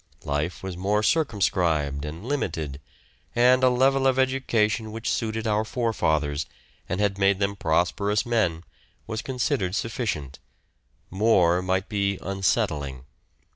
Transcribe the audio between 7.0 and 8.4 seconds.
made them prosperous